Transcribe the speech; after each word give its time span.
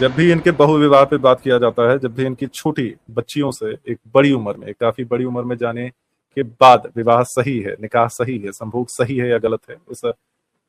जब 0.00 0.12
भी 0.12 0.30
इनके 0.32 0.50
बहुविवाह 0.50 1.04
पे 1.04 1.16
बात 1.16 1.40
किया 1.40 1.56
जाता 1.58 1.90
है, 1.90 1.98
जब 1.98 2.14
भी 2.14 2.24
इनकी 2.26 2.46
छोटी 2.46 2.94
बच्चियों 3.10 3.50
से, 3.50 3.70
एक 3.88 3.98
बड़ी 4.14 4.32
उम्र 4.32 4.56
में 4.56 4.72
काफ़ी 4.80 5.04
बड़ी 5.04 5.24
उम्र 5.24 5.42
में 5.42 5.56
जाने 5.56 5.88
के 6.36 6.42
बाद 6.42 6.90
विवाह 6.96 7.22
सही 7.24 7.58
है, 7.60 7.76
निकाह 7.82 8.08
सही 8.08 8.36
है, 8.38 8.52
संभोग 8.52 8.88
सही 8.88 9.16
है 9.16 9.28
या 9.28 9.38
गलत 9.38 9.60
है, 9.70 9.76
उस 9.88 10.04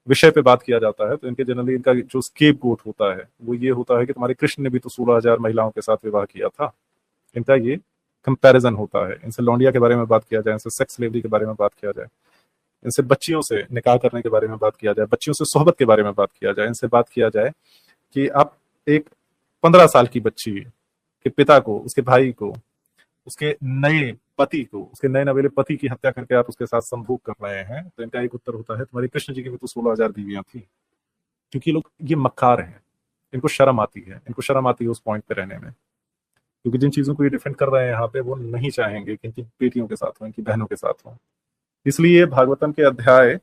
विषय 0.07 0.31
पे 0.31 0.41
बात 0.41 0.61
किया 0.61 0.79
जाता 0.79 1.09
है 1.09 1.15
तो 1.15 1.27
इनके 1.27 1.43
जनरली 1.43 1.73
इनका 1.75 1.93
जो 1.93 2.21
स्केप 2.21 2.59
गोट 2.59 2.81
होता 2.85 3.13
है, 3.13 3.27
वो 3.41 3.53
ये 3.55 3.69
होता 3.71 3.97
है 3.99 4.05
कि 4.05 4.13
तुम्हारे 4.13 4.33
कृष्ण 4.33 4.63
ने 4.63 4.69
भी 4.69 4.79
तो 4.79 4.89
सोलह 4.89 5.17
हज़ार 5.17 5.39
महिलाओं 5.39 5.69
के 5.69 5.81
साथ 5.81 5.97
विवाह 6.05 6.25
किया 6.25 6.47
था। 6.49 6.71
इनका 7.35 7.55
ये 7.57 7.75
कंपैरिजन 8.27 8.75
होता 8.75 9.05
है। 9.07 9.17
इनसे 9.25 9.43
लौंडिया 9.43 9.71
के 9.71 9.79
बारे 9.79 9.95
में 9.95 10.05
बात 10.07 10.23
किया 10.23 10.41
जाए, 10.41 10.53
इनसे 10.53 10.69
सेक्स 10.69 10.99
लेवरी 10.99 11.21
के 11.21 11.27
बारे 11.27 11.45
में 11.45 11.55
बात 11.55 11.73
किया 11.73 11.91
जाए, 11.91 12.07
इनसे 12.85 13.03
बच्चियों 13.03 13.41
से 13.41 13.63
निकाह 13.73 13.97
करने 13.97 14.21
के 14.21 14.29
बारे 14.29 14.47
में 14.47 14.57
बात 14.57 14.75
किया 14.75 14.93
जाए, 14.93 15.05
बच्चियों 15.05 15.33
से 15.33 15.45
सोहबत 15.47 15.77
के 15.79 15.85
बारे 15.85 16.03
में 16.03 16.13
बात 16.13 16.29
किया 16.31 16.53
जाए, 16.53 16.67
इनसे 16.67 16.87
बात 16.87 17.09
किया 17.09 17.29
जाए 17.29 17.51
कि 18.15 18.27
आप 18.29 18.57
एक 18.87 19.09
पंद्रह 19.67 19.87
साल 19.87 20.07
की 20.07 20.19
बच्ची 20.21 20.59
के 21.25 21.29
पिता 21.29 21.59
को, 21.59 21.77
उसके 21.79 22.01
भाई 22.03 22.31
को, 22.31 22.53
उसके 23.27 23.55
नए 23.63 24.11
पति 24.37 24.63
को, 24.63 24.83
उसके 24.83 25.07
नए 25.07 25.23
नवेले 25.23 25.49
पति 25.49 25.75
की 25.75 25.87
हत्या 25.87 26.11
करके 26.11 26.35
आप 26.35 26.49
उसके 26.49 26.65
साथ 26.65 26.81
संभोग 26.83 27.19
कर 27.25 27.33
रहे 27.43 27.63
हैं 27.65 27.87
तो 27.87 28.03
इनका 28.03 28.21
एक 28.21 28.35
उत्तर 28.35 28.53
होता 28.53 28.77
है, 28.77 28.83
तुम्हारी 28.85 29.07
कृष्ण 29.07 29.33
जी 29.33 29.43
की 29.43 29.49
भी 29.49 29.57
तो 29.57 29.67
सोलह 29.67 29.91
हज़ार 29.91 30.11
बीवियाँ 30.11 30.43
थी। 30.43 30.59
क्योंकि 31.53 31.71
लोग, 31.71 31.89
ये 32.01 32.15
मक्कार 32.15 32.61
हैं। 32.61 32.81
इनको 33.33 33.47
शर्म 33.47 33.79
आती 33.79 34.01
है, 34.01 34.15
इनको 34.17 34.41
शर्म 34.41 34.67
आती 34.67 34.85
है 34.85 34.91
उस 34.91 34.99
पॉइंट 34.99 35.23
पे 35.23 35.35
रहने 35.35 35.57
में। 35.57 35.71
क्योंकि 35.71 36.77
जिन 36.77 36.89
चीज़ों 36.91 37.15
को 37.15 37.23
ये 37.23 37.29
डिफेंड 37.29 37.55
कर 37.55 37.69
रहे 37.69 37.83
हैं 37.83 37.91
यहाँ 37.91 38.07
पे, 38.07 38.19
वो 38.19 38.35
नहीं 38.35 38.69
चाहेंगे 38.69 39.15
कि 39.15 39.27
इनकी 39.27 39.41
बेटियों 39.41 39.87
के 39.87 39.95
साथ 39.95 40.21
हो, 40.21 40.25
इनकी 40.25 40.41
बहनों 40.41 40.65
के 40.65 40.75
साथ 40.75 41.05
हो। 41.05 41.17
इसलिए 41.85 42.25
भागवतम 42.27 42.71
के 42.71 42.83
अध्याय, 42.83 43.39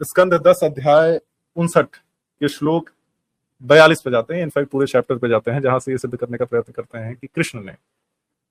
स्कंद 0.00 0.34
दस 0.46 0.60
अध्याय 0.64 1.20
उनसठ 1.56 1.96
के 2.40 2.48
श्लोक 2.48 2.90
बयालीस 3.62 4.00
पे 4.00 4.10
जाते 4.10 4.34
हैं 4.34 4.42
इनफैक्ट 4.42 4.70
पूरे 4.70 4.86
चैप्टर 4.86 5.18
पे 5.18 5.28
जाते 5.28 5.50
हैं, 5.50 5.60
जहाँ 5.60 5.78
से 5.78 5.92
ये 5.92 5.98
सिद्ध 5.98 6.16
करने 6.16 6.38
का 6.38 6.44
प्रयत्न 6.44 6.72
करते 6.72 6.98
हैं 6.98 7.14
कि 7.16 7.26
कृष्ण 7.26 7.62
ने, 7.64 7.72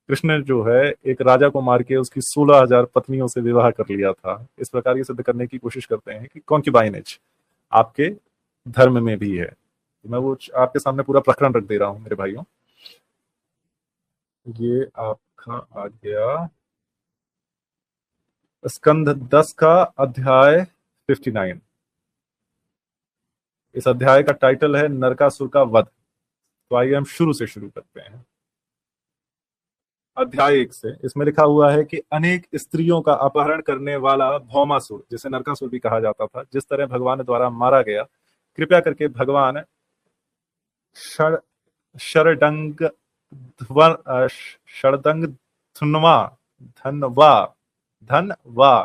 कृष्ण 0.09 0.41
जो 0.43 0.61
है, 0.63 0.93
एक 1.05 1.21
राजा 1.21 1.49
को 1.49 1.61
मार 1.61 1.83
के 1.83 1.95
उसकी 1.95 2.21
सोलह 2.21 2.61
हज़ार 2.61 2.85
पत्नियों 2.95 3.27
से 3.27 3.41
विवाह 3.41 3.69
कर 3.71 3.85
लिया 3.89 4.11
था। 4.13 4.47
इस 4.59 4.69
प्रकार 4.69 4.97
ये 4.97 5.03
सिद्ध 5.03 5.21
करने 5.21 5.47
की 5.47 5.57
कोशिश 5.57 5.85
करते 5.85 6.11
हैं 6.11 6.27
कि 6.27 6.39
कौन 6.39 6.61
की 6.61 6.71
बाइनेज? 6.71 7.19
आपके 7.71 8.09
धर्म 8.67 9.03
में 9.03 9.17
भी 9.17 9.35
है। 9.37 9.51
मैं 10.05 10.19
वो 10.19 10.37
आपके 10.57 10.79
सामने 10.79 11.03
पूरा 11.03 11.19
प्रकरण 11.21 11.53
रख 11.53 11.63
दे 11.63 11.77
रहा 11.77 11.89
हूँ, 11.89 11.99
मेरे 11.99 12.15
भाइयों। 12.15 12.43
ये 14.45 14.83
आपका 14.97 15.55
आ 15.75 15.85
गया 15.87 16.49
स्कंध 18.65 19.09
दस 19.33 19.51
का 19.53 19.73
अध्याय 19.99 20.63
फिफ्टी 21.09 21.31
नाइन 21.31 21.59
इस 23.75 23.87
अध्याय 23.87 24.23
का 24.23 24.31
टाइटल 24.31 24.75
है 24.75 24.87
नरकासुर 24.87 25.47
का 25.47 25.61
वध। 25.63 25.85
तो 26.71 26.75
आइए 26.75 26.93
हम 26.93 27.03
शुरू 27.05 27.33
से 27.33 27.47
शुरू 27.47 27.69
करते 27.69 28.01
हैं। 28.01 28.25
अध्याय 30.17 30.59
एक 30.59 30.73
से 30.73 30.93
इसमें 31.05 31.25
लिखा 31.25 31.43
हुआ 31.43 31.71
है 31.71 31.83
कि 31.83 31.97
अनेक 32.11 32.47
स्त्रियों 32.55 33.01
का 33.01 33.13
अपहरण 33.13 33.61
करने 33.61 33.95
वाला 33.95 34.37
भौमासुर, 34.37 35.03
जिसे 35.11 35.29
नरकासुर 35.29 35.69
भी 35.69 35.79
कहा 35.79 35.99
जाता 35.99 36.25
था, 36.25 36.43
जिस 36.53 36.63
तरह 36.63 36.85
भगवान 36.85 37.23
द्वारा 37.23 37.49
मारा 37.49 37.81
गया। 37.81 38.03
कृपया 38.57 38.79
करके 38.79 39.07
भगवान 39.07 39.61
शरडंग 41.95 42.87
शरदंग 44.71 45.25
धनवा 45.25 46.37
धनवा 46.63 47.55
धन 48.09 48.33
वा 48.47 48.81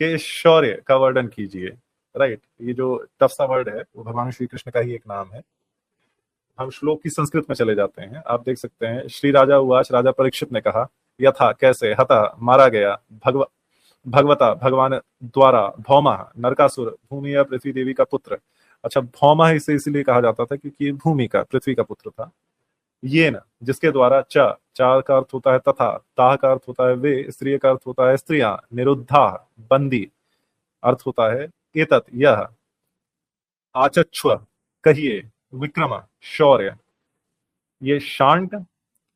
के 0.00 0.16
शौर्य 0.18 0.82
का 0.86 0.96
वर्णन 0.96 1.26
कीजिए। 1.26 1.76
राइट 2.16 2.40
ये 2.60 2.72
जो 2.72 3.06
टफ 3.20 3.30
सा 3.30 3.44
वर्ड 3.44 3.68
है, 3.68 3.84
वो 3.96 4.04
भगवान 4.04 4.30
श्री 4.30 4.46
कृष्ण 4.46 4.70
का 4.70 4.80
ही 4.80 4.94
एक 4.94 5.02
नाम 5.08 5.28
है। 5.34 5.42
हम 6.58 6.70
श्लोक 6.70 7.02
की 7.02 7.10
संस्कृत 7.10 7.46
में 7.50 7.54
चले 7.56 7.74
जाते 7.74 8.02
हैं। 8.02 8.22
आप 8.26 8.44
देख 8.44 8.58
सकते 8.58 8.86
हैं, 8.86 9.08
श्री 9.08 9.30
राजा 9.30 9.58
उवाच, 9.58 9.92
राजा 9.92 10.10
परीक्षित 10.10 10.52
ने 10.52 10.60
कहा, 10.60 10.86
यथा, 11.20 11.52
कैसे, 11.52 11.92
हता, 11.92 12.36
मारा 12.38 12.68
गया, 12.68 12.98
भगव, 13.26 13.46
भगवता, 14.06 14.52
भगवान 14.54 15.00
द्वारा 15.24 15.66
भौमा 15.80 16.32
नरकासुर, 16.38 16.96
भूमि 17.10 17.34
या 17.34 17.42
पृथ्वी 17.42 17.72
देवी 17.72 17.92
का 17.92 18.04
पुत्र। 18.04 18.38
अच्छा 18.84 19.00
भौमा 19.00 19.50
इसे 19.50 19.74
इसलिए 19.74 20.02
कहा 20.02 20.20
जाता 20.20 20.44
था 20.44 20.56
क्योंकि 20.56 20.92
भूमि 20.92 21.26
का, 21.26 21.42
पृथ्वी 21.42 21.74
का 21.74 21.82
पुत्र 21.82 22.10
था। 22.10 22.30
ये 23.04 23.30
न 23.30 23.40
जिसके 23.62 23.90
द्वारा 23.90 24.20
च, 24.30 24.54
चार 24.76 25.00
का 25.00 25.16
अर्थ 25.16 25.34
होता 25.34 25.52
है 25.52 25.58
तथा 25.58 25.90
ताह 26.16 26.34
का 26.36 26.50
अर्थ 26.50 26.62
होता 26.68 26.88
है 26.88 26.94
वे 26.94 27.26
स्त्री 27.30 27.58
का 27.58 27.70
अर्थ 27.70 27.80
होता 27.86 28.08
है 28.10 28.16
स्त्रियाँ 28.16 28.60
निरुद्धा 28.74 29.48
बंदी, 29.70 30.08
अर्थ 30.82 31.02
होता 31.06 31.32
है 31.32 31.48
एतत 31.76 32.06
यह 32.14 32.48
आचक्ष्व 33.74 34.34
कहिए 34.84 35.22
विक्रम, 35.54 36.00
शौर्य, 36.22 36.76
ये 37.82 37.98
शांड 38.00 38.54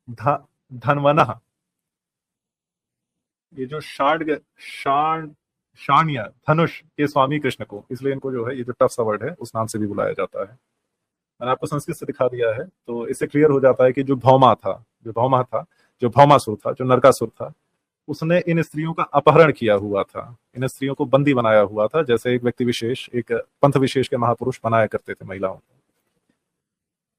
धनवन। 0.09 1.19
ये 3.53 3.65
जो 3.65 3.79
शांड 3.81 4.39
शांड 4.59 5.33
शाण्य, 5.81 6.23
धनुष 6.49 6.79
के 6.81 7.07
स्वामी 7.07 7.39
कृष्ण 7.39 7.65
को। 7.65 7.83
इसलिए 7.91 8.13
इनको 8.13 8.31
जो 8.31 8.45
है, 8.45 8.55
ये 8.57 8.63
जो 8.63 8.73
टफ 8.73 8.91
सा 8.91 9.03
वर्ड 9.03 9.23
है, 9.23 9.33
उस 9.33 9.51
नाम 9.55 9.67
से 9.67 9.79
भी 9.79 9.87
बुलाया 9.87 10.13
जाता 10.13 10.41
है। 10.41 10.47
मैंने 10.47 11.51
आपको 11.51 11.67
संस्कृत 11.67 11.95
से 11.97 12.05
दिखा 12.05 12.27
दिया 12.27 12.49
है 12.53 12.65
तो 12.87 13.07
इससे 13.07 13.27
क्लियर 13.27 13.49
हो 13.51 13.59
जाता 13.59 13.83
है 13.85 13.93
कि 13.93 14.03
जो 14.03 14.15
भौमा 14.15 14.53
था, 14.55 14.83
जो 15.05 15.11
भौमा 15.11 15.41
था, 15.43 15.65
जो 16.01 16.09
भौमासुर 16.09 16.57
था, 16.65 16.71
जो 16.71 16.85
नरकासुर 16.85 17.29
था 17.29 17.51
उसने 18.11 18.39
इन 18.47 18.61
स्त्रियों 18.61 18.93
का 18.93 19.03
अपहरण 19.13 19.51
किया 19.51 19.73
हुआ 19.75 20.03
था। 20.03 20.23
इन 20.55 20.67
स्त्रियों 20.67 20.95
को 20.95 21.05
बंदी 21.05 21.33
बनाया 21.33 21.61
हुआ 21.61 21.87
था, 21.87 22.03
जैसे 22.03 22.35
एक 22.35 22.43
व्यक्ति 22.43 22.65
विशेष, 22.65 23.07
एक 23.09 23.31
पंथ 23.61 23.77
विशेष 23.77 24.07
के 24.07 24.17
महापुरुष 24.17 24.59
बनाया 24.63 24.85
करते 24.87 25.13
थे 25.13 25.25
महिलाओं 25.25 25.55
को। 25.55 25.61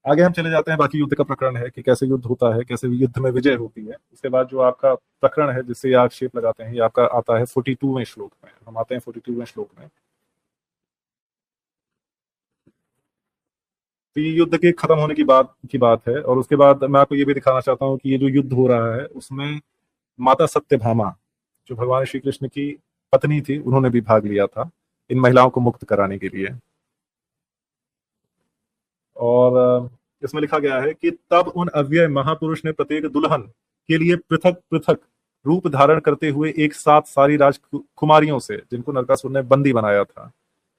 आगे 0.05 0.23
हम 0.23 0.33
चले 0.33 0.51
जाते 0.51 0.71
हैं, 0.71 0.79
बाकी 0.79 0.99
युद्ध 0.99 1.15
का 1.15 1.25
प्रकरण 1.25 1.57
है 1.57 1.69
कि 1.71 1.83
कैसे 1.83 2.07
युद्ध 2.07 2.25
होता 2.25 2.55
है, 2.57 2.63
कैसे 2.65 2.89
युद्ध 2.89 3.19
में 3.19 3.31
विजय 3.31 3.55
होती 3.55 3.85
है। 3.87 3.97
उसके 4.13 4.29
बाद 4.29 4.49
जो 4.49 4.61
आपका 4.61 4.95
प्रकरण 4.95 5.51
है, 5.51 5.63
जिससे 5.63 5.93
आक्षेप 5.95 6.37
लगाते 6.37 6.65
हैं, 6.65 6.73
ये 6.75 6.81
आपका 6.81 7.05
आता 7.19 7.39
है 7.39 7.45
फोर्टी 7.45 7.75
टूवें 7.75 8.05
श्लोक 8.05 8.33
में। 8.45 8.51
हम 8.67 8.79
आते 8.79 8.95
हैं 8.95 9.01
फोर्टी 9.01 9.21
टूवें 9.27 9.45
श्लोक 9.47 9.69
में। 9.81 9.89
तो 14.17 14.21
ये 14.21 14.31
युद्ध 14.31 14.57
के 14.59 14.73
खत्म 14.73 14.95
होने 14.95 15.15
की 15.15 15.25
बात 15.25 15.55
की 15.71 15.79
बात 15.79 16.09
है, 16.09 16.21
और 16.23 16.39
उसके 16.39 16.57
बाद 16.57 16.85
मैं 16.85 17.01
आपको 17.01 17.15
ये 17.15 17.25
भी 17.25 17.35
दिखाना 17.35 17.61
चाहता 17.61 17.87
हूँ 17.87 17.99
कि 17.99 18.11
ये 18.11 18.19
जो 18.19 18.29
युद्ध 18.29 18.53
हो 18.53 18.67
रहा 18.67 18.95
है, 18.95 19.05
उसमें 19.07 19.61
माता 20.19 20.47
सत्यभामा, 20.47 21.15
जो 21.69 21.75
भगवान 21.77 22.05
श्री 22.05 22.21
कृष्ण 22.21 22.49
की 22.49 22.71
पत्नी 23.13 23.41
थी, 23.41 23.59
उन्होंने 23.59 23.91
भी 23.91 24.01
भाग 24.01 24.27
लिया 24.27 24.47
था 24.47 24.71
इन 25.11 25.19
महिलाओं 25.21 25.51
को 25.51 25.61
मुक्त 25.61 25.85
कराने 25.85 26.19
के 26.19 26.29
लिए। 26.29 26.49
और 29.17 29.91
इसमें 30.23 30.41
लिखा 30.41 30.59
गया 30.59 30.81
है 30.81 30.93
कि 30.95 31.11
तब 31.31 31.53
उन 31.57 31.69
अव्यय 31.69 32.07
महापुरुष 32.09 32.65
ने 32.65 32.73
प्रत्येक 32.73 33.07
दुल्हन 33.07 33.43
के 33.89 33.99
लिए 33.99 34.17
पृथक 34.19 34.61
पृथक 34.71 34.99
रूप 35.47 35.67
धारण 35.69 36.01
करते 36.01 36.29
हुए 36.31 36.53
एक 36.57 36.75
साथ 36.75 37.03
सारी 37.03 37.37
राजकुमारियों 37.37 38.39
से, 38.39 38.57
जिनको 38.71 38.93
नरकासुर 38.93 39.31
ने 39.31 39.43
बंदी 39.43 39.73
बनाया 39.73 40.05
था, 40.05 40.31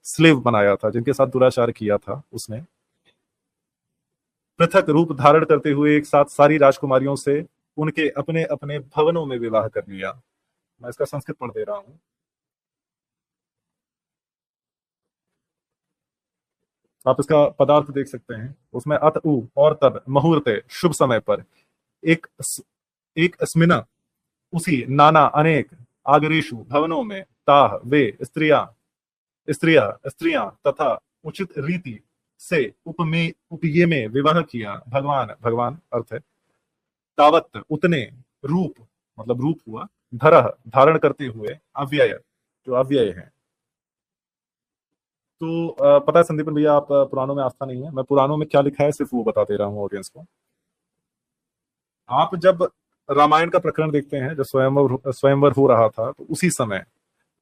स्लेव 0.05 0.39
बनाया 0.41 0.75
था, 0.75 0.89
जिनके 0.89 1.13
साथ 1.13 1.27
दुराचार 1.27 1.71
किया 1.71 1.97
था 1.97 2.21
उसने, 2.33 2.61
पृथक 4.59 4.89
रूप 4.89 5.11
धारण 5.13 5.45
करते 5.45 5.71
हुए 5.71 5.95
एक 5.97 6.05
साथ 6.05 6.25
सारी 6.25 6.57
राजकुमारियों 6.57 7.15
से 7.15 7.41
उनके 7.77 8.09
अपने 8.09 8.43
अपने 8.43 8.79
भवनों 8.79 9.25
में 9.25 9.37
विवाह 9.37 9.67
कर 9.67 9.83
लिया। 9.89 10.21
मैं 10.81 10.89
इसका 10.89 11.05
संस्कृत 11.05 11.37
पढ़ 11.37 11.51
दे 11.51 11.63
रहा 11.63 11.77
हूँ। 11.77 11.99
आप 17.07 17.17
इसका 17.19 17.49
पदार्थ 17.49 17.91
देख 17.91 18.07
सकते 18.07 18.33
हैं। 18.33 18.55
उसमें 18.73 18.97
अत, 18.97 19.17
उ, 19.17 19.41
और 19.57 19.79
तब 19.81 20.03
मुहूर्त, 20.09 20.63
शुभ 20.69 20.91
समय 20.91 21.19
पर। 21.19 21.43
एक 22.07 22.27
एक 23.17 23.35
स्मिना, 23.43 23.85
उसी, 24.53 24.85
नाना, 24.89 25.25
अनेक 25.25 25.69
आगरेशु 26.07 26.57
भवनों 26.57 27.03
में 27.03 27.23
ताह, 27.23 27.75
वे, 27.85 28.17
स्त्रिया 28.23 28.73
स्त्रिया, 29.49 29.97
स्त्रियाँ 30.07 30.59
तथा 30.67 30.99
उचित 31.25 31.49
रीति 31.57 31.99
से 32.39 32.73
उपमे 32.85 33.33
उपये 33.51 33.85
में 33.85 34.07
विवाह 34.07 34.41
किया। 34.41 34.81
भगवान 34.89 35.35
भगवान, 35.41 35.79
अर्थ 35.93 36.13
है। 36.13 36.19
तावत, 37.17 37.63
उतने, 37.69 38.01
रूप 38.45 38.73
मतलब 39.17 39.41
रूप 39.41 39.57
हुआ, 39.67 39.87
धरह, 40.13 40.51
धारण 40.69 40.97
करते 40.97 41.25
हुए 41.27 41.57
अव्यय, 41.77 42.19
जो 42.67 42.73
अव्यय 42.75 43.09
है। 43.09 43.31
तो 45.41 45.99
पता 45.99 46.19
है 46.19 46.23
संदीपन 46.23 46.53
भैया, 46.53 46.73
आप 46.73 46.87
पुरानों 46.91 47.35
में 47.35 47.43
आस्था 47.43 47.65
नहीं 47.65 47.83
है। 47.83 47.91
मैं 47.91 48.03
पुराणों 48.05 48.37
में 48.37 48.47
क्या 48.49 48.61
लिखा 48.61 48.83
है, 48.83 48.91
सिर्फ़ 48.91 49.15
वो 49.15 49.23
बता 49.23 49.43
दे 49.43 49.55
रहा 49.55 49.67
हूँ 49.67 49.83
ऑडियंस 49.83 50.09
को। 50.09 50.25
आप 52.09 52.35
जब 52.37 52.67
रामायण 53.09 53.49
का 53.49 53.59
प्रकरण 53.59 53.91
देखते 53.91 54.17
हैं, 54.17 54.33
जब 54.35 54.43
स्वयंवर 54.43 55.11
स्वयंवर 55.11 55.51
हो 55.51 55.67
रहा 55.67 55.87
था 55.89 56.11
तो 56.11 56.25
उसी 56.25 56.49
समय 56.51 56.85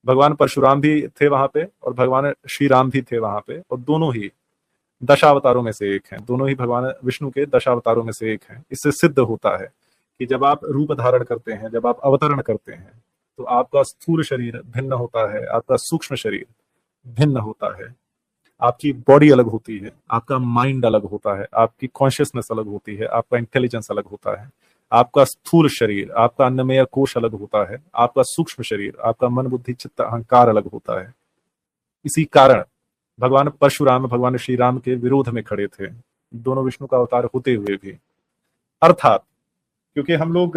भगवान 0.06 0.34
परशुराम 0.36 0.82
भी 0.82 1.08
थे 1.12 1.28
वहाँ 1.28 1.48
पे 1.54 1.64
और 1.84 1.94
भगवान 1.94 2.32
श्री 2.50 2.68
राम 2.68 2.90
भी 2.90 3.02
थे 3.02 3.18
वहाँ 3.20 3.42
पे, 3.48 3.60
और 3.62 3.80
दोनों 3.80 4.14
ही 4.16 4.32
दशावतारों 5.02 5.62
में 5.62 5.72
से 5.72 5.96
एक 5.96 6.04
हैं। 6.12 6.24
दोनों 6.26 6.48
ही 6.50 6.56
भगवान 6.56 6.92
विष्णु 7.04 7.30
के 7.30 7.46
दशावतारों 7.48 8.04
में 8.04 8.12
से 8.12 8.34
एक 8.34 8.42
हैं। 8.50 8.64
इससे 8.72 8.92
सिद्ध 8.92 9.20
होता 9.20 9.58
है 9.62 9.68
कि 10.20 10.26
जब 10.26 10.44
आप 10.46 10.66
रूप 10.66 10.92
धारण 10.94 11.24
करते 11.24 11.54
हैं, 11.54 11.70
जब 11.70 11.88
आप 11.88 12.00
अवतरण 12.04 12.42
करते 12.42 12.72
हैं 12.72 13.02
तो 13.40 13.44
आपका 13.44 13.84
स्थूल 13.84 14.24
शरीर 14.24 14.62
भिन्न 14.68 14.94
होता 14.94 15.32
है, 15.34 15.46
आपका 15.46 15.76
सूक्ष्म 15.78 16.16
शरीर 16.16 16.46
भिन्न 17.08 17.38
होता 17.38 17.76
है। 17.78 17.94
आपकी 18.62 18.92
बॉडी 18.94 19.30
अलग 19.32 19.46
होती 19.46 19.78
है, 19.78 19.92
आपका 20.12 20.38
माइंड 20.38 20.86
अलग 20.86 21.04
होता 21.04 21.38
है, 21.40 21.46
आपकी 21.54 21.88
कॉन्शियसनेस 21.94 22.48
अलग 22.52 22.68
होती 22.68 22.96
है, 22.96 23.06
आपका 23.06 23.38
इंटेलिजेंस 23.38 23.88
अलग 23.92 24.06
होता 24.06 24.40
है। 24.42 24.50
आपका 24.92 25.24
स्थूल 25.24 25.70
शरीर, 25.70 26.12
आपका 26.12 26.46
अन्नमय 26.46 26.86
कोश 26.92 27.16
अलग 27.18 27.32
होता 27.32 27.64
है, 27.72 27.78
आपका 27.96 28.24
सूक्ष्म 28.24 28.64
शरीर, 28.64 28.94
आपका 29.04 29.30
मन 29.30 29.48
बुद्धि 29.48 29.74
चित्त 29.74 30.02
अहंकार 30.02 30.50
अलग 30.50 30.68
होता 30.68 31.00
है। 31.02 31.14
इसी 32.06 32.24
कारण 32.24 32.64
भगवान 33.20 33.50
परशुराम, 33.50 34.08
भगवान 34.08 34.38
श्री 34.38 34.56
राम 34.56 34.80
के 34.80 34.96
विरोध 34.96 35.30
में 35.30 35.44
खड़े 35.44 35.68
थे। 35.68 35.88
दोनों 36.34 36.66
विष्णु 36.66 36.88
का 36.88 36.98
अवतार 36.98 37.26
होते 37.26 37.54
हुए 37.54 37.76
भी। 37.76 38.00
अर्थात, 38.82 39.26
क्योंकि 39.94 40.14
हम 40.14 40.34
लोग 40.34 40.54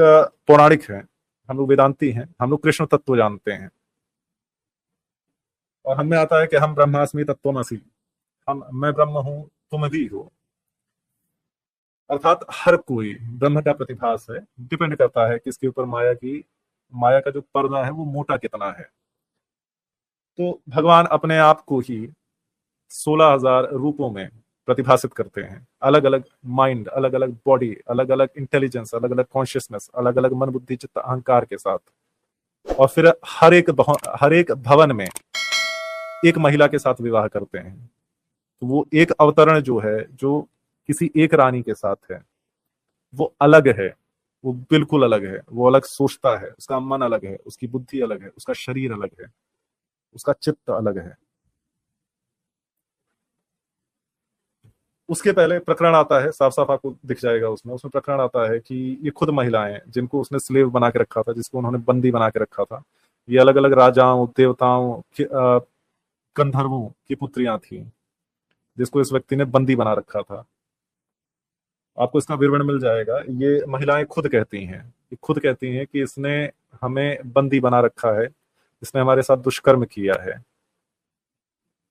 पौराणिक 0.46 0.90
हैं, 0.90 1.08
हम 1.50 1.56
लोग 1.56 1.68
वेदांती 1.68 2.10
हैं, 2.10 2.34
हम 2.42 2.50
लोग 2.50 2.62
कृष्ण 2.62 2.86
तत्व 2.86 3.16
जानते 3.16 3.52
हैं। 3.52 3.70
और 5.86 5.96
हमें 5.96 6.18
आता 6.18 6.40
है 6.40 6.46
कि 6.46 6.56
हम 6.56 6.74
ब्रह्मास्मि 6.74 7.24
तत्वमसी। 7.24 7.90
हम, 8.48 8.64
मैं 8.74 8.92
ब्रह्म 8.92 9.10
हूँ, 9.10 9.50
तुम 9.70 9.88
भी 9.88 10.06
हो। 10.06 10.32
अर्थात, 12.10 12.46
हर 12.52 12.76
कोई 12.76 13.14
ब्रह्म 13.14 13.60
का 13.60 13.72
प्रतिभास 13.72 14.26
है, 14.30 14.46
डिपेंड 14.60 14.96
करता 14.96 15.30
है 15.30 15.38
किसके 15.38 15.66
ऊपर 15.68 15.84
माया 15.84 16.14
की, 16.14 16.44
माया 16.94 17.20
का 17.20 17.30
जो 17.30 17.40
पर्दा 17.40 17.84
है, 17.84 17.90
वो 17.90 18.04
मोटा 18.04 18.36
कितना 18.36 18.66
है। 18.66 18.90
तो 20.36 20.62
भगवान 20.68 21.06
अपने 21.06 21.38
आप 21.38 21.60
को 21.60 21.80
ही 21.80 22.12
सोलह 22.94 23.26
हज़ार 23.26 23.68
रूपों 23.72 24.10
में 24.10 24.28
प्रतिभाषित 24.68 25.12
करते 25.12 25.40
हैं। 25.40 25.66
अलग 25.82 26.04
अलग 26.04 26.24
माइंड 26.52 26.88
अलग 26.88 27.12
अलग 27.14 27.32
बॉडी 27.46 27.74
अलग 27.90 28.10
अलग 28.10 28.28
इंटेलिजेंस 28.38 28.94
अलग 28.94 29.10
अलग 29.10 29.24
कॉन्शियसनेस 29.26 29.90
अलग 29.94 30.16
अलग 30.16 30.32
मन 30.32 30.50
बुद्धि 30.50 30.76
चित्त, 30.76 30.98
अहंकार 30.98 31.44
के 31.44 31.56
साथ। 31.58 31.78
और 32.68 32.88
फिर 32.88 33.12
हर 33.26 33.54
एक 33.54 33.70
हर 34.20 34.32
एक 34.32 34.52
भवन 34.52 34.92
में 34.92 35.06
एक 36.22 36.38
महिला 36.38 36.66
के 36.66 36.78
साथ 36.78 37.00
विवाह 37.00 37.26
करते 37.28 37.58
हैं। 37.58 37.90
तो 38.62 38.66
वो 38.66 38.86
एक 38.94 39.10
अवतरण 39.12 39.60
जो 39.60 39.78
है, 39.78 40.06
जो 40.12 40.40
किसी 40.88 41.10
एक 41.16 41.34
रानी 41.34 41.62
के 41.62 41.74
साथ 41.74 41.96
है, 42.12 42.20
वो 43.14 43.32
अलग 43.40 43.68
है, 43.80 43.94
वो 44.44 44.52
बिल्कुल 44.70 45.02
अलग 45.04 45.24
है, 45.24 45.40
वो 45.52 45.66
अलग 45.66 45.84
सोचता 45.84 46.36
है, 46.38 46.48
उसका 46.48 46.80
मन 46.80 47.00
अलग 47.00 47.24
है, 47.24 47.36
उसकी 47.36 47.66
बुद्धि 47.66 48.00
अलग 48.00 48.22
है, 48.22 48.28
उसका 48.28 48.52
शरीर 48.54 48.92
अलग 48.92 49.10
है, 49.20 49.26
उसका 50.16 50.32
चित्त 50.32 50.70
अलग 50.70 50.98
है। 50.98 51.16
उसके 55.08 55.32
पहले 55.32 55.58
प्रकरण 55.58 55.94
आता 55.94 56.20
है 56.20 56.30
साफ़ 56.32 56.52
साफ़ 56.52 56.70
आपको 56.72 56.94
दिख 57.06 57.20
जाएगा 57.20 57.48
उसमें। 57.48 57.74
उसमें 57.74 57.90
प्रकरण 57.90 58.20
आता 58.20 58.50
है 58.52 58.58
कि 58.60 58.76
ये 59.02 59.10
खुद 59.10 59.30
महिलाएँ 59.30 59.72
हैं, 59.72 59.82
जिनको 59.88 60.20
उसने 60.20 60.38
स्लेव 60.38 60.70
बना 60.70 60.90
के 60.90 60.98
रखा 60.98 61.22
था, 61.22 61.32
जिसको 61.32 61.58
उन्होंने 61.58 61.78
बंदी 61.78 62.10
बना 62.10 62.28
के 62.30 62.40
रखा 62.40 62.64
था। 62.64 62.82
ये 63.28 63.38
अलग 63.38 63.56
अलग 63.56 63.72
राजाओं, 63.72 64.26
देवताओं 64.36 65.00
गंधर्वों 66.36 66.86
की 67.08 67.14
पुत्रियाँ 67.14 67.58
थी, 67.58 67.82
जिसको 68.78 69.00
इस 69.00 69.12
व्यक्ति 69.12 69.36
ने 69.36 69.44
बंदी 69.46 69.76
बना 69.76 69.92
रखा 69.92 70.22
था। 70.22 70.44
आपको 71.98 72.18
इसका 72.18 72.34
विवरण 72.34 72.64
मिल 72.66 72.78
जाएगा। 72.80 73.18
ये 73.18 73.64
महिलाएँ 73.68 74.04
खुद 74.04 74.28
कहती 74.28 74.64
हैं, 74.64 74.82
ये 75.12 75.16
खुद 75.22 75.38
कहती 75.40 75.74
हैं 75.76 75.86
कि 75.86 76.02
इसने 76.02 76.34
हमें 76.82 77.32
बंदी 77.32 77.60
बना 77.60 77.80
रखा 77.80 78.12
है, 78.20 78.26
इसने 78.82 79.00
हमारे 79.00 79.22
साथ 79.22 79.36
दुष्कर्म 79.38 79.84
किया 79.84 80.14
है। 80.22 80.42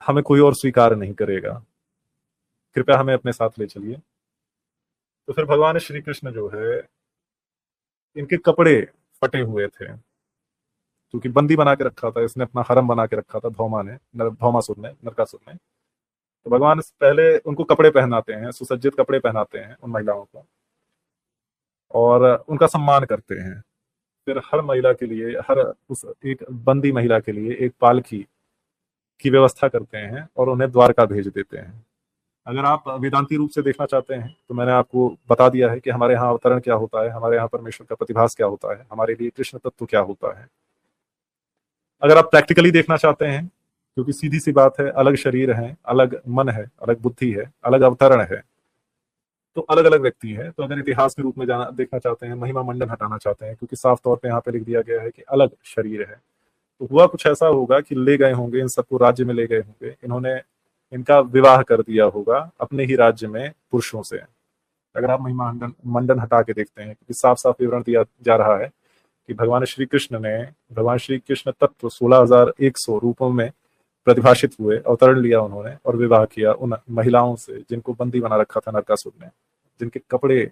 हमें 0.01 0.24
कोई 0.24 0.39
और 0.39 0.54
स्वीकार 0.56 0.95
नहीं 0.95 1.13
करेगा। 1.13 1.63
कृपया 2.75 2.98
हमें 2.98 3.14
अपने 3.14 3.31
साथ 3.31 3.60
ले 3.60 3.66
चलिए। 3.66 3.96
तो 5.28 5.34
फिर 5.34 5.46
भगवान 5.46 5.78
श्री 5.80 6.02
कृष्ण 6.02 6.31
जो 6.31 6.48
है, 6.50 6.81
इनके 8.16 8.38
कपड़े 8.38 8.81
फटे 9.22 9.40
हुए 9.42 9.68
थे, 9.68 9.86
क्योंकि 9.86 11.30
बंदी 11.30 11.56
बना 11.56 11.75
के 11.75 11.84
रखा 11.84 12.10
था, 12.12 12.22
इसने 12.22 12.44
अपना 12.44 12.64
हरम 12.70 12.88
बना 12.88 13.06
के 13.06 13.16
रखा 13.16 13.40
था 13.40 13.50
भौमा 13.50 13.81
ने 13.81 13.94
भौमा 14.16 14.30
भौमासुर 14.31 14.78
ने, 14.78 14.90
नरकासुर 14.90 15.40
ने। 15.48 15.54
तो 15.54 16.50
भगवान 16.50 16.81
पहले 17.02 17.38
उनको 17.40 17.64
कपड़े 17.64 17.90
पहनाते 17.92 18.34
हैं, 18.34 18.52
सुसज्जित 18.52 18.96
कपड़े 18.96 19.19
पहनाते 19.19 19.60
हैं 19.60 19.76
उन 19.76 19.92
महिलाओं 19.92 20.24
को, 20.26 20.46
और 21.92 22.26
उनका 22.50 22.68
सम्मान 22.68 23.06
करते 23.06 23.36
हैं। 23.36 23.62
फिर 24.28 24.38
हर 24.46 24.62
महिला 24.62 24.94
के 24.94 25.06
लिए, 25.06 25.38
हर 25.40 25.60
उस 25.90 26.06
एक 26.26 26.44
बंदी 26.52 26.92
महिला 26.92 27.19
के 27.19 27.31
लिए 27.31 27.56
एक 27.56 27.74
पालकी 27.81 28.26
की 29.22 29.30
व्यवस्था 29.30 29.68
करते 29.68 29.98
हैं 29.98 30.28
और 30.38 30.50
उन्हें 30.50 30.69
द्वारका 30.72 31.06
भेज 31.06 31.28
देते 31.28 31.58
हैं। 31.58 31.86
अगर 32.48 32.66
आप 32.66 32.84
वेदांती 33.01 33.36
रूप 33.36 33.50
से 33.50 33.62
देखना 33.62 33.86
चाहते 33.86 34.13
हैं 34.13 34.36
तो 34.50 34.56
मैंने 34.56 34.72
आपको 34.72 35.07
बता 35.30 35.48
दिया 35.50 35.69
है 35.72 35.80
कि 35.80 35.90
हमारे 35.90 36.13
यहाँ 36.13 36.30
अवतरण 36.30 36.60
क्या 36.60 36.75
होता 36.75 37.04
है, 37.04 37.10
हमारे 37.10 37.36
यहाँ 37.36 37.48
परमेश्वर 37.48 37.88
का 37.90 37.95
प्रतिभास 37.95 38.36
क्या 38.36 38.48
होता 38.48 38.74
है, 38.74 38.86
हमारे 38.92 39.13
लिए 39.13 39.30
कृष्ण 39.30 39.57
तत्व 39.60 39.86
क्या 39.86 40.00
होता 40.01 40.38
है। 40.40 40.48
अगर 42.01 42.18
आप 42.18 42.30
प्रैक्टिकली 42.31 42.72
देखना 42.72 42.98
चाहते 42.98 43.25
हैं, 43.25 43.45
क्योंकि 43.98 44.13
सीधी 44.13 44.40
सी 44.40 44.51
बात 44.51 44.80
है, 44.80 44.90
अलग 44.92 45.16
शरीर 45.16 45.51
है, 45.51 45.75
अलग 45.86 46.19
मन 46.30 46.50
है, 46.50 46.66
अलग 46.81 47.01
बुद्धि 47.01 47.31
है, 47.31 47.51
अलग 47.66 47.81
अवतरण 47.81 48.22
है 48.24 48.44
तो 49.57 49.62
अलग 49.62 49.86
अलग 49.86 50.01
व्यक्ति 50.01 50.30
है। 50.30 50.50
तो 50.51 50.63
अगर 50.63 50.80
इतिहास 50.80 51.13
के 51.13 51.22
रूप 51.22 51.38
में 51.38 51.45
जाना, 51.45 51.69
देखना 51.72 52.00
चाहते 52.00 52.28
हैं, 52.28 52.36
महिमा 52.36 52.62
मंडन 52.63 52.90
हटाना 52.90 53.18
चाहते 53.18 53.45
हैं, 53.45 53.56
क्योंकि 53.56 53.75
साफ़ 53.75 54.00
तौर 54.04 54.18
पे 54.18 54.28
यहाँ 54.28 54.40
पे 54.42 54.51
लिख 54.51 54.63
दिया 54.63 54.81
गया 54.81 55.01
है 55.01 55.10
कि 55.10 55.22
अलग 55.22 55.51
शरीर 55.66 56.01
है। 56.01 56.16
तो 56.81 56.86
हुआ 56.86 57.06
कुछ 57.07 57.25
ऐसा 57.28 57.48
होगा 57.48 57.80
कि 57.80 57.95
ले 57.95 58.16
गए 58.18 58.31
होंगे, 58.31 58.60
इन 58.60 58.68
सबको 58.68 58.98
राज्य 58.98 59.25
में 59.25 59.34
ले 59.34 59.45
गए 59.48 59.60
होंगे। 59.60 59.95
इन्होंने 60.04 60.34
इनका 60.94 61.19
विवाह 61.19 61.62
कर 61.62 61.81
दिया 61.81 62.06
होगा 62.06 62.51
अपने 62.62 62.84
ही 62.84 62.95
राज्य 62.95 63.28
में 63.28 63.51
पुरुषों 63.72 64.01
से। 64.04 64.18
अगर 64.95 65.12
आप 65.12 65.22
महिमा 65.22 65.51
मंडन 65.86 66.19
हटा 66.19 66.42
के 66.42 66.54
देखते 66.54 66.81
हैं, 66.81 66.90
क्योंकि 66.90 67.13
साफ़ 67.13 67.38
साफ़ 67.38 67.56
विवरण 67.60 67.84
दिया 67.84 68.04
जा 68.22 68.36
रहा 68.36 68.57
है 68.57 68.72
कि 69.28 69.34
भगवान 69.34 69.66
श्री 69.66 69.86
कृष्ण 69.86 70.19
ने, 70.19 70.44
भगवान 70.74 70.98
श्री 70.98 71.18
कृष्ण 71.19 71.51
तत्व 71.51 71.90
सोलह 71.90 72.54
रूपों 72.90 73.30
में 73.30 73.51
प्रतिभाषित 74.06 74.56
हुए, 74.60 74.78
अवतरण 74.78 75.19
लिया 75.19 75.42
उन्होंने 75.42 75.75
और 75.86 75.95
विवाह 75.95 76.25
किया 76.25 76.51
उन 76.54 76.75
महिलाओं 76.90 77.36
से 77.36 77.60
जिनको 77.69 77.94
बंदी 77.94 78.19
बना 78.22 78.36
रखा 78.36 78.60
था 78.60 78.72
नरकासुर 78.72 79.13
ने, 79.22 79.28
जिनके 79.80 80.00
कपड़े 80.12 80.51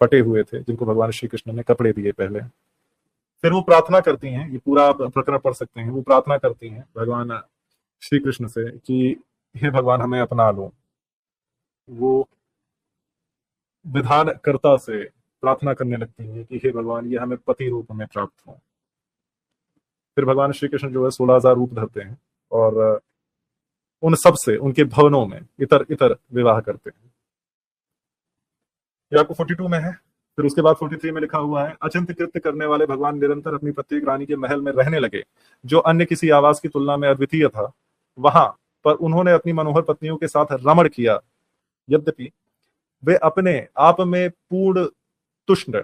फटे 0.00 0.18
हुए 0.18 0.42
थे, 0.42 0.60
जिनको 0.60 0.86
भगवान 0.86 1.10
श्री 1.10 1.28
कृष्ण 1.28 1.52
ने 1.52 1.62
कपड़े 1.62 1.92
दिए 1.92 2.12
पहले। 2.12 2.40
फिर 3.44 3.52
वो 3.52 3.60
प्रार्थना 3.60 4.00
करती 4.00 4.28
हैं, 4.28 4.50
ये 4.50 4.58
पूरा 4.58 4.84
आप 4.84 5.02
प्रकरण 5.02 5.38
पढ़ 5.38 5.52
सकते 5.52 5.80
हैं, 5.80 5.90
वो 5.90 6.02
प्रार्थना 6.02 6.38
करती 6.38 6.68
हैं 6.68 6.84
भगवान 6.96 7.40
श्री 8.02 8.18
कृष्ण 8.18 8.46
से 8.46 8.70
कि 8.70 9.16
हे 9.54 9.70
भगवान, 9.70 10.00
हमें 10.00 10.20
अपना 10.20 10.50
लो। 10.50 10.72
वो 11.88 12.28
विधानकर्ता 13.86 14.76
से 14.76 15.04
प्रार्थना 15.42 15.74
करने 15.74 15.96
लगती 15.96 16.26
है 16.26 16.44
कि 16.44 16.56
हे 16.56 16.70
भगवान, 16.70 17.06
ये 17.06 17.18
हमें 17.18 17.38
पति 17.38 17.68
रूप 17.68 17.92
में 17.92 18.06
प्राप्त 18.06 18.46
हो। 18.46 18.58
फिर 20.16 20.24
भगवान 20.24 20.52
श्री 20.52 20.68
कृष्ण 20.68 20.92
जो 20.92 21.04
है 21.04 21.10
सोलह 21.10 21.34
हज़ार 21.34 21.54
रूप 21.54 21.74
धरते 21.74 22.00
हैं 22.00 22.18
और 22.52 23.00
उन 24.02 24.14
सबसे, 24.14 24.56
उनके 24.56 24.84
भवनों 24.84 25.26
में 25.26 25.40
इतर 25.60 25.84
इतर 25.90 26.16
विवाह 26.32 26.60
करते 26.60 26.90
हैं। 26.90 27.12
ये 29.12 29.20
आपको 29.20 29.34
42 29.34 29.68
में 29.68 29.78
है। 29.78 29.92
फिर 30.38 30.46
उसके 30.46 30.62
बाद 30.62 30.76
43 30.76 31.10
में 31.10 31.20
लिखा 31.20 31.38
हुआ 31.38 31.64
है 31.68 31.76
अचिंत 31.82 32.12
कृत्य 32.12 32.40
करने 32.40 32.66
वाले 32.66 32.86
भगवान 32.86 33.18
निरंतर 33.18 33.54
अपनी 33.54 33.70
प्रत्येक 33.70 34.04
रानी 34.08 34.26
के 34.26 34.36
महल 34.36 34.60
में 34.60 34.72
रहने 34.72 34.98
लगे। 34.98 35.24
जो 35.64 35.78
अन्य 35.78 36.04
किसी 36.04 36.30
आवास 36.30 36.60
की 36.60 36.68
तुलना 36.68 36.96
में 36.96 37.08
अद्वितीय 37.08 37.48
था, 37.48 37.72
वहाँ 38.18 38.58
पर 38.88 38.94
उन्होंने 38.96 39.32
अपनी 39.32 39.52
मनोहर 39.52 39.82
पत्नियों 39.82 40.16
के 40.16 40.28
साथ 40.28 40.52
रमण 40.52 40.88
किया। 40.88 41.20
यद्यपि, 41.88 42.30
वे 43.02 43.14
अपने 43.22 43.66
आप 43.78 44.00
में 44.02 44.28
पूर्ण 44.30 44.84
तुष्ण 45.48 45.82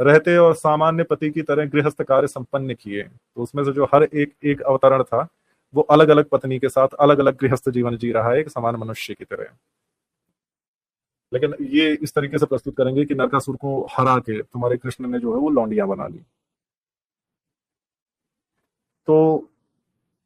रहते 0.00 0.36
और 0.36 0.54
सामान्य 0.56 1.02
पति 1.04 1.30
की 1.30 1.42
तरह 1.42 1.66
गृहस्थ 1.66 2.02
कार्य 2.02 2.28
संपन्न 2.28 2.74
किए 2.74 3.02
तो 3.02 3.42
उसमें 3.42 3.62
से 3.64 3.72
जो 3.72 3.84
हर 3.84 4.02
एक 4.04 4.32
एक 4.44 4.60
अवतरण 4.62 5.02
था, 5.02 5.26
वो 5.74 5.82
अलग 5.82 6.08
अलग 6.08 6.28
पत्नी 6.28 6.58
के 6.58 6.68
साथ 6.68 6.94
अलग 7.00 7.18
अलग 7.18 7.36
गृहस्थ 7.36 7.68
जीवन 7.70 7.96
जी 7.96 8.12
रहा 8.12 8.30
है, 8.30 8.38
एक 8.40 8.48
समान 8.48 8.76
मनुष्य 8.76 9.14
की 9.14 9.24
तरह। 9.24 9.46
लेकिन 11.32 11.54
ये 11.68 11.92
इस 11.94 12.14
तरीके 12.14 12.38
से 12.38 12.46
प्रस्तुत 12.46 12.76
करेंगे 12.76 13.04
कि 13.04 13.14
नरकासुर 13.14 13.56
को 13.56 13.80
हरा 13.92 14.18
के 14.18 14.40
तुम्हारे 14.42 14.76
कृष्ण 14.76 15.08
ने 15.08 15.18
जो 15.18 15.34
है 15.34 15.40
वो 15.40 15.50
लौंडिया 15.50 15.86
बना 15.86 16.06
ली। 16.06 16.18
तो 19.08 19.16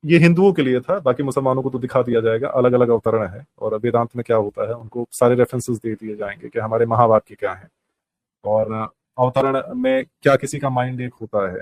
ये 0.08 0.18
हिंदुओं 0.18 0.52
के 0.52 0.62
लिए 0.62 0.80
था 0.80 0.98
बाकी 1.00 1.22
मुसलमानों 1.22 1.62
को 1.62 1.70
तो 1.70 1.78
दिखा 1.78 2.02
दिया 2.02 2.20
जाएगा 2.20 2.48
अलग 2.50 2.72
अलग 2.72 2.88
अवतरण 2.88 3.26
है 3.28 3.44
और 3.58 3.76
वेदांत 3.78 4.16
में 4.16 4.22
क्या 4.26 4.36
होता 4.36 4.68
है 4.68 4.74
उनको 4.74 5.06
सारे 5.12 5.34
रेफरेंसेस 5.34 5.78
दे 5.78 5.94
दिए 5.94 6.16
जाएँगे 6.16 6.48
कि 6.48 6.58
हमारे 6.58 6.86
महावाक्य 6.86 7.34
क्या 7.34 7.52
है। 7.52 7.68
और 8.44 8.72
अवतरण 8.72 9.62
में 9.76 10.04
क्या 10.22 10.36
किसी 10.36 10.58
का 10.58 10.70
माइंड 10.70 11.00
एक 11.00 11.14
होता 11.20 11.46
है 11.52 11.60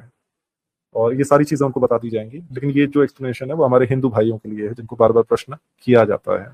और 0.95 1.15
ये 1.15 1.25
सारी 1.25 1.45
चीज़ें 1.45 1.67
उनको 1.67 1.81
बता 1.81 1.99
दी 1.99 2.11
जाएँगी 2.11 2.39
लेकिन 2.53 2.71
ये 2.71 2.87
जो 2.87 3.03
एक्सप्लेनेशन 3.03 3.49
है 3.49 3.55
वो 3.55 3.65
हमारे 3.65 3.87
हिंदू 3.87 4.09
भाइयों 4.09 4.39
के 4.39 4.49
लिए 4.49 4.69
है 4.69 4.75
जिनको 4.75 4.97
बार 4.97 5.13
बार 5.13 5.23
प्रश्न 5.25 5.57
किया 5.85 6.05
जाता 6.05 6.41
है। 6.43 6.49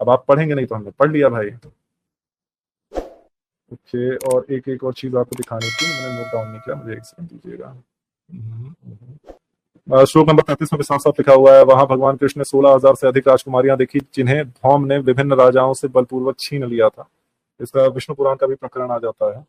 अब 0.00 0.10
आप 0.10 0.24
पढ़ेंगे 0.28 0.54
नहीं 0.54 0.66
तो 0.66 0.74
हमने 0.74 0.90
पढ़ 0.90 1.10
लिया 1.12 1.28
भाई। 1.28 1.50
ओके 3.72 4.16
और 4.16 4.46
एक 4.52 4.68
एक 4.68 4.84
और 4.84 4.92
चीज़ 4.94 5.16
आपको 5.16 5.36
दिखानी 5.36 5.70
थी 5.70 5.86
मैंने 5.92 6.18
नोट 6.18 6.32
डाउन 6.32 6.48
नहीं 6.48 6.60
किया 6.60 6.76
मुझे 6.76 6.92
एक 6.92 7.04
सेकंड 7.04 7.28
दीजिएगा। 7.28 7.68
हम्म, 7.68 8.74
हम्म। 8.86 9.34
श्लोक 9.88 10.28
नंबर 10.28 10.42
तैतीस 10.42 10.72
में 10.72 10.82
साफ़ 10.82 11.00
साफ़ 11.00 11.14
लिखा 11.18 11.32
हुआ 11.32 11.54
है, 11.54 11.62
वहाँ 11.64 11.86
भगवान 11.86 12.16
कृष्ण 12.16 12.40
ने 12.40 12.44
सोलह 12.44 12.74
हज़ार 12.74 12.94
से 12.94 13.06
अधिक 13.08 13.26
राजकुमारियाँ 13.28 13.76
देखी, 13.76 14.00
जिन्हें 14.14 14.44
भौम 14.44 14.84
ने 14.84 14.98
विभिन्न 14.98 15.32
राजाओं 15.32 15.72
से 15.74 15.88
बलपूर्वक 15.88 16.36
छीन 16.38 16.64
लिया 16.64 16.88
था। 16.88 17.06
इसका 17.60 17.86
विष्णु 17.86 18.14
पुराण 18.14 18.36
का 18.36 18.46
भी 18.46 18.54
प्रकरण 18.54 18.90
आ 18.90 18.98
जाता 18.98 19.26
है। 19.28 19.44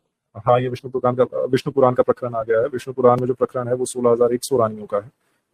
हाँ 0.46 0.58
ये 0.60 0.68
विष्णु 0.68 0.90
पुराण 0.90 1.14
का, 1.14 1.44
विष्णु 1.44 1.72
पुराण 1.72 1.94
का 1.94 2.02
प्रकरण 2.02 2.34
आ 2.34 2.42
गया 2.42 2.58
है। 2.58 2.66
विष्णु 2.66 2.94
पुराण 2.94 3.20
में 3.20 3.26
जो 3.26 3.34
प्रकरण 3.34 3.68
है, 3.68 3.74
वो 3.74 3.84
सोलह 3.84 4.10
हज़ार 4.10 4.32
एक 4.32 4.44
सौ 4.44 4.56
रानियों 4.56 4.86
का 4.86 4.96
है। 4.96 5.10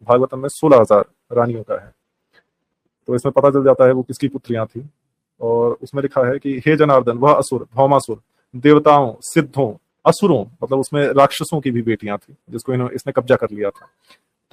भागवतम 0.07 0.39
में 0.39 0.49
सोलह 0.49 0.81
हज़ार 0.81 1.05
रानियों 1.31 1.63
का 1.63 1.75
है। 1.75 1.91
तो 3.07 3.15
इसमें 3.15 3.31
पता 3.31 3.49
चल 3.49 3.63
जाता 3.63 3.85
है 3.85 3.91
वो 3.91 4.01
किसकी 4.01 4.27
पुत्रियाँ 4.27 4.65
थी। 4.65 4.85
और 5.41 5.77
उसमें 5.83 6.01
लिखा 6.01 6.25
है 6.27 6.37
कि, 6.39 6.57
हे 6.67 6.75
जनार्दन, 6.75 7.17
वह 7.17 7.33
असुर 7.33 7.67
भौमासुर 7.75 8.21
देवताओं, 8.53 9.13
सिद्धों, 9.21 9.71
असुरों 10.05 10.43
मतलब 10.63 10.79
उसमें 10.79 11.05
राक्षसों 11.09 11.59
की 11.61 11.71
भी 11.71 11.81
बेटियाँ 11.81 12.17
थी, 12.17 12.35
जिसको 12.49 12.73
इन्होंने 12.73 12.95
इसने 12.95 13.13
कब्जा 13.13 13.35
कर 13.35 13.51
लिया 13.51 13.69
था। 13.69 13.89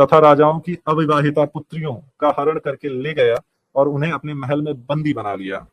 तथा 0.00 0.18
राजाओं 0.18 0.60
की 0.60 0.76
अविवाहिता 0.88 1.44
पुत्रियों 1.44 1.94
का 2.20 2.34
हरण 2.38 2.58
करके 2.58 2.88
ले 3.02 3.12
गया 3.14 3.36
और 3.74 3.88
उन्हें 3.88 4.12
अपने 4.12 4.34
महल 4.34 4.62
में 4.62 4.74
बंदी 4.86 5.12
बना 5.14 5.34
लिया। 5.34 5.66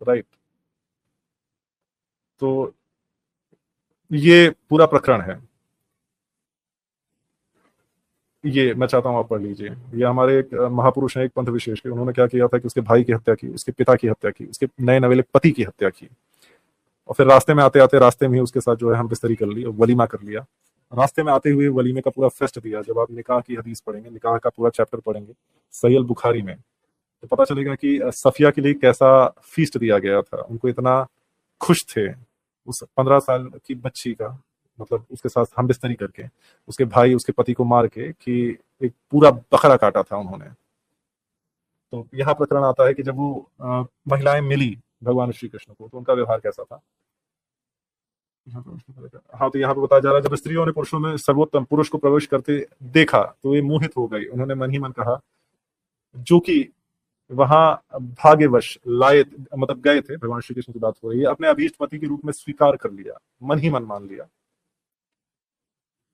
राइट 0.00 0.24
तो 2.40 2.72
ये 4.10 4.48
पूरा 4.70 4.86
प्रकरण 4.86 5.20
है। 5.20 5.40
ये 8.44 8.74
मैं 8.74 8.86
चाहता 8.86 9.08
हूँ 9.08 9.18
आप 9.18 9.28
पढ़ 9.28 9.40
लीजिए। 9.40 9.68
ये 9.68 10.04
हमारे 10.04 10.38
एक 10.38 10.54
महापुरुष 10.72 11.16
हैं 11.16 11.24
एक 11.24 11.32
पंथ 11.36 11.46
विशेष 11.46 11.80
के। 11.80 11.88
उन्होंने 11.88 12.12
क्या 12.12 12.26
किया 12.26 12.46
था 12.48 12.58
कि 12.58 12.66
उसके 12.66 12.80
भाई 12.80 13.04
की 13.04 13.12
हत्या 13.12 13.34
की, 13.34 13.48
उसके 13.48 13.72
पिता 13.72 13.94
की 13.94 14.08
हत्या 14.08 14.30
की, 14.30 14.44
उसके 14.46 14.68
नए 14.80 14.98
नवेले 14.98 15.22
पति 15.34 15.50
की 15.50 15.62
हत्या 15.62 15.88
की। 15.90 16.08
और 17.08 17.14
फिर 17.14 17.26
रास्ते 17.26 17.54
में 17.54 17.62
आते 17.64 17.80
आते 17.80 17.98
रास्ते 17.98 18.28
में 18.28 18.34
ही 18.34 18.42
उसके 18.42 18.60
साथ 18.60 18.76
जो 18.76 18.92
है 18.92 18.98
हम 18.98 19.08
बिस्तरी 19.08 19.34
कर 19.34 19.46
ली 19.46 19.64
वलीमा 19.64 20.06
कर 20.06 20.20
लिया। 20.22 20.44
रास्ते 20.92 21.22
में 21.22 21.32
आते 21.32 21.50
हुए 21.50 21.68
वलीमे 21.68 22.00
का 22.00 22.10
पूरा 22.10 22.28
फेस्ट 22.30 22.58
दिया। 22.58 22.80
जब 22.82 22.98
आप 22.98 23.10
निकाह 23.10 23.40
की 23.40 23.54
हदीस 23.54 23.80
पढ़ेंगे, 23.80 24.10
निकाह 24.10 24.38
का 24.38 24.50
पूरा 24.50 24.70
चैप्टर 24.70 25.00
पढ़ेंगे 25.00 25.32
सैयल 25.74 26.04
बुखारी 26.04 26.42
में 26.42 26.56
तो 27.22 27.26
पता 27.26 27.44
चलेगा 27.44 27.74
कि 27.74 27.98
सफिया 28.14 28.50
के 28.50 28.60
लिए 28.60 28.74
कैसा 28.74 29.28
फीस्ट 29.44 29.78
दिया 29.78 29.98
गया 29.98 30.20
था। 30.22 30.40
उनको 30.40 30.68
इतना 30.68 31.06
खुश 31.60 31.84
थे 31.88 32.08
उस 32.68 32.82
पंद्रह 32.96 33.18
साल 33.18 33.48
की 33.66 33.74
बच्ची 33.76 34.12
का 34.12 34.28
मतलब 34.78 35.06
उसके 35.10 35.28
साथ 35.28 35.44
हम 35.56 35.66
बिस्तरी 35.66 35.94
करके, 35.94 36.24
उसके 36.68 36.84
भाई, 36.84 37.14
उसके 37.14 37.32
पति 37.32 37.52
को 37.52 37.64
मार 37.64 37.86
के 37.86 38.10
कि 38.12 38.56
एक 38.82 38.92
पूरा 39.10 39.30
बकरा 39.30 39.76
काटा 39.76 40.02
था 40.02 40.16
उन्होंने। 40.16 40.48
तो 41.92 42.06
यह 42.14 42.32
प्रकरण 42.32 42.64
आता 42.64 42.86
है 42.86 42.94
कि 42.94 43.02
जब 43.02 43.16
वो 43.16 43.50
महिलाएँ 44.08 44.40
मिली 44.40 44.76
भगवान 45.04 45.32
श्री 45.32 45.48
कृष्ण 45.48 45.72
को 45.72 45.88
तो 45.88 45.98
उनका 45.98 46.14
व्यवहार 46.14 46.38
कैसा 46.38 46.62
था? 46.64 46.80
हाँ 48.48 49.50
तो 49.50 49.58
यहाँ 49.58 49.74
पे 49.74 49.80
बताया 49.80 50.00
जा 50.00 50.08
रहा 50.08 50.18
है, 50.18 50.22
जब 50.22 50.34
स्त्रियों 50.34 50.64
ने 50.66 50.72
पुरुषों 50.72 50.98
में 50.98 51.16
सर्वोत्तम 51.18 51.64
पुरुष 51.64 51.88
को 51.88 51.98
प्रवेश 51.98 52.26
करते 52.26 52.64
देखा 52.84 53.22
तो 53.42 53.54
ये 53.54 53.62
मोहित 53.62 53.96
हो 53.96 54.06
गई 54.08 54.24
उन्होंने 54.26 54.54
मन 54.56 54.70
ही 54.70 54.78
मन 54.78 54.90
कहा, 54.92 55.20
जो 56.14 56.38
कि 56.40 56.68
वहाँ 57.30 57.82
भाग्यवश 57.94 58.78
लाए 58.86 59.24
मतलब 59.56 59.80
गए 59.80 60.00
थे, 60.00 60.16
भगवान 60.16 60.40
श्री 60.40 60.54
कृष्ण 60.54 60.72
की 60.72 60.78
बात 60.78 60.94
हो 61.04 61.10
रही 61.10 61.20
है, 61.20 61.26
अपने 61.26 61.48
अभीष्ट 61.48 61.76
पति 61.76 61.98
के 61.98 62.06
रूप 62.06 62.24
में 62.24 62.32
स्वीकार 62.32 62.76
कर 62.76 62.90
लिया, 62.92 63.18
मन 63.42 63.58
ही 63.58 63.70
मन 63.70 63.82
मान 63.84 64.08
लिया। 64.08 64.28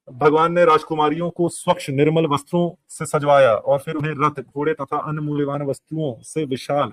भगवान 0.08 0.52
ने 0.52 0.64
राजकुमारियों 0.64 1.30
को 1.30 1.48
स्वच्छ 1.50 1.90
निर्मल 1.90 2.26
वस्त्रों 2.26 2.70
से 2.88 3.06
सजवाया 3.06 3.54
और 3.54 3.78
फिर 3.78 3.94
उन्हें 3.94 4.14
रथ, 4.18 4.40
घोड़े 4.42 4.74
तथा 4.74 4.98
अन्य 4.98 5.20
मूल्यवान 5.20 5.62
वस्तुओं 5.62 6.14
से 6.24 6.44
विशाल 6.44 6.92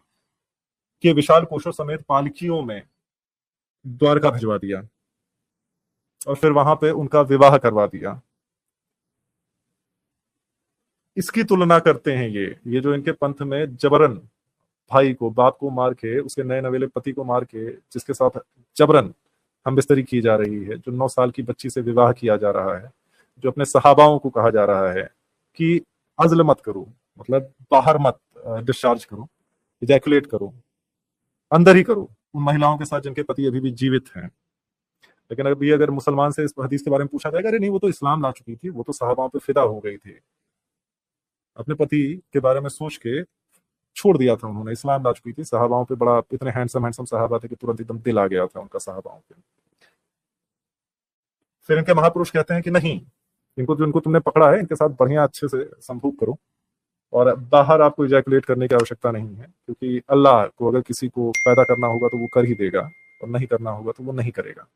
के 1.04 1.14
विशाल 1.14 1.46
कोशों 1.46 1.72
समेत 1.74 2.02
पालकियों 2.10 2.62
में 2.62 2.82
द्वारका 3.86 4.30
भिजवा 4.30 4.58
दिया। 4.58 4.82
और 6.28 6.36
फिर 6.36 6.52
वहाँ 6.52 6.76
पे 6.76 6.90
उनका 6.92 7.22
विवाह 7.24 7.58
करवा 7.58 7.86
दिया। 7.88 8.20
इसकी 11.18 11.44
तुलना 11.44 11.78
करते 11.80 12.12
हैं 12.12 12.28
ये 12.30 12.46
ये 12.68 12.80
जो 12.82 12.94
इनके 12.94 13.12
पंथ 13.14 13.42
में 13.44 13.76
जबरन 13.76 14.14
भाई 14.92 15.14
को, 15.14 15.30
बाप 15.30 15.58
को 15.60 15.70
मार 15.70 15.94
के, 15.94 16.20
उसके 16.20 16.44
नए 16.44 16.62
नवेले 16.62 16.88
पति 16.88 17.12
को 17.12 17.24
मार 17.24 17.44
के, 17.46 17.70
जिसके 17.70 18.14
साथ 18.14 18.40
जबरन 18.78 19.14
हम 19.66 19.76
बिस्तरी 19.76 20.04
की 20.04 20.22
जा 20.22 20.36
रही 20.36 20.64
है, 20.64 20.78
जो 20.78 20.92
नौ 20.92 21.08
साल 21.08 21.32
की 21.32 21.44
बच्ची 21.44 21.70
से 21.70 21.82
विवाह 21.82 22.12
किया 22.14 22.38
जा 22.38 22.52
रहा 22.52 22.78
है, 22.78 22.92
जो 23.44 23.52
अपने 23.52 23.66
सहाबाओं 23.66 24.18
को 24.20 24.30
कहा 24.30 24.50
जा 24.50 24.66
रहा 24.66 24.92
है 24.92 25.04
कि 25.60 25.82
अजल 26.20 26.44
मत 26.44 26.62
करो 26.62 26.88
मतलब 27.20 27.52
बाहर 27.72 27.98
मत 27.98 28.20
डिस्चार्ज 28.66 29.06
करो 29.06 29.28
इजैकुलेट 29.82 30.26
करो, 30.26 30.54
अंदर 31.52 31.76
ही 31.76 31.84
करो। 31.84 32.10
उन 32.36 32.44
महिलाओं 32.44 32.78
के 32.78 32.86
साथ 32.86 33.02
जिनके 33.02 33.24
पति 33.24 33.46
अभी 33.46 33.60
भी 33.60 33.72
जीवित 33.74 34.10
हैं। 34.16 34.30
लेकिन 35.32 35.46
अभी 35.48 35.72
अगर 35.72 35.90
मुसलमान 35.92 36.32
से 36.32 36.44
इस 36.44 36.54
हदीस 36.60 36.82
के 36.82 36.90
बारे 36.92 37.04
में 37.04 37.08
पूछा 37.08 37.30
जाएगा, 37.30 37.50
अरे 37.50 37.60
नहीं, 37.60 37.70
वो 37.70 37.80
तो 37.80 37.90
इस्लाम 37.90 38.22
ला 38.24 38.32
चुकी 38.32 38.56
थी, 38.56 38.70
वो 38.70 38.84
तो 38.84 38.94
साहबाओं 38.94 39.30
पर 39.30 39.40
फिदा 39.40 39.62
हो 39.62 39.80
गई 39.80 39.98
थी। 39.98 40.20
अपने 41.58 41.76
पति 41.76 42.02
के 42.34 42.40
बारे 42.40 42.60
में 42.60 42.70
सोच 42.70 42.98
के 42.98 43.22
छोड़ 43.96 44.18
दिया 44.18 44.36
था 44.36 44.48
उन्होंने, 44.48 44.72
इस्लाम 44.72 45.04
ला 45.04 45.12
चुकी 45.12 45.34
थी, 45.34 45.44
साहबाओं 45.44 45.86
पे 45.86 45.96
बड़ा, 45.96 46.22
इतने 46.34 46.52
हैंडसम 46.52 46.84
हैंडसम 46.84 47.06
साहबा 47.06 47.40
थे 47.40 47.48
कि 47.48 47.56
तुरंत 47.56 47.82
एकदम 47.82 48.00
दिल 48.00 48.20
आ 48.20 48.26
गया 48.28 48.46
था 48.48 48.60
उनका 48.60 48.80
साहबाओं 48.80 49.20
पे। 49.20 49.36
फिर 51.70 51.78
इनके 51.78 51.94
महापुरुष 51.94 52.30
कहते 52.30 52.54
हैं 52.54 52.64
कि 52.64 52.72
नहीं, 52.72 53.00
इनको 53.58 53.76
जो, 53.76 53.86
इनको 53.86 54.00
तुमने 54.00 54.20
पकड़ा 54.20 54.52
है, 54.52 54.60
इनके 54.60 54.76
साथ 54.76 54.90
बढ़िया 55.00 55.24
अच्छे 55.24 55.48
से 55.48 55.64
संभोग 55.82 56.20
करो, 56.20 56.38
और 57.14 57.36
बाहर 57.52 57.82
आपको 57.82 58.06
इजैकुलेट 58.06 58.46
करने 58.46 58.68
की 58.68 58.76
आवश्यकता 58.76 59.12
नहीं 59.12 59.36
है, 59.36 59.46
क्योंकि 59.66 60.02
अल्लाह 60.10 60.46
को 60.48 60.68
अगर 60.68 60.82
किसी 60.82 61.08
को 61.10 61.32
पैदा 61.46 61.64
करना 61.64 61.88
होगा 61.88 62.08
तो 62.08 62.18
वो 62.18 62.28
कर 62.28 62.46
ही 62.46 62.54
देगा, 62.56 62.90
और 63.22 63.30
नहीं 63.30 63.48
करना 63.48 63.72
होगा 63.72 63.92
तो 63.92 64.04
वो 64.04 64.12
नहीं 64.14 64.32
करेगा। 64.32 64.68